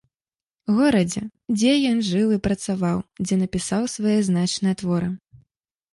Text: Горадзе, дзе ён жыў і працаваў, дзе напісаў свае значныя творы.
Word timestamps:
Горадзе, 0.77 1.21
дзе 1.57 1.73
ён 1.91 2.01
жыў 2.09 2.27
і 2.37 2.41
працаваў, 2.47 2.97
дзе 3.25 3.35
напісаў 3.45 3.83
свае 3.97 4.19
значныя 4.29 4.75
творы. 4.85 5.09